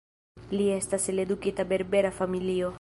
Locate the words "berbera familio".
1.75-2.69